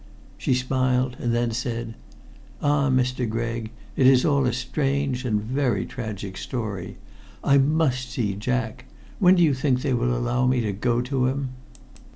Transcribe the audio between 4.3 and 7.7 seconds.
a strange and very tragic story. I